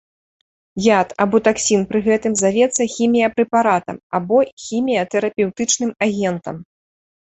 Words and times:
Яд 0.85 1.13
або 1.25 1.41
таксін 1.47 1.85
пры 1.91 1.99
гэтым 2.09 2.33
завецца 2.43 2.89
хіміяпрэпаратам, 2.95 4.03
або 4.21 4.37
хіміятэрапеўтычным 4.67 5.99
агентам. 6.13 6.55